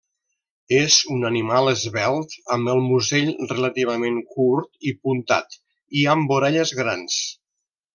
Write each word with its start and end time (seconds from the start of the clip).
És 0.77 0.95
un 1.15 1.27
animal 1.29 1.69
esvelt 1.73 2.33
amb 2.57 2.73
el 2.75 2.81
musell 2.87 3.31
relativament 3.53 4.19
curt 4.35 4.91
i 4.93 4.97
puntat 5.07 5.63
i 6.03 6.11
amb 6.19 6.39
orelles 6.41 6.79
grans. 6.85 7.25